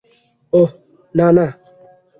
ওহ, 0.53 0.69
না, 1.15 1.27
না। 1.31 1.47